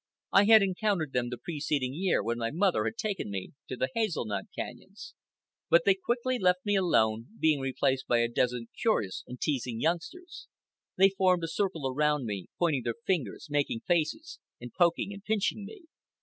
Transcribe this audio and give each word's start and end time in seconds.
I 0.31 0.45
had 0.45 0.63
encountered 0.63 1.13
them 1.13 1.29
the 1.29 1.37
preceding 1.37 1.93
year 1.93 2.23
when 2.23 2.39
my 2.39 2.49
mother 2.49 2.85
had 2.85 2.97
taken 2.97 3.29
me 3.29 3.51
to 3.69 3.75
the 3.77 3.91
hazelnut 3.93 4.45
canyons. 4.57 5.13
But 5.69 5.83
they 5.85 5.93
quickly 5.93 6.39
left 6.39 6.65
me 6.65 6.75
alone, 6.75 7.27
being 7.39 7.59
replaced 7.59 8.07
by 8.07 8.17
a 8.21 8.27
dozen 8.27 8.69
curious 8.81 9.23
and 9.27 9.39
teasing 9.39 9.79
youngsters. 9.79 10.47
They 10.97 11.09
formed 11.09 11.43
a 11.43 11.47
circle 11.47 11.87
around 11.87 12.25
me, 12.25 12.47
pointing 12.57 12.81
their 12.81 12.95
fingers, 13.05 13.45
making 13.51 13.81
faces, 13.81 14.39
and 14.59 14.73
poking 14.73 15.13
and 15.13 15.23
pinching 15.23 15.65
me. 15.65 15.83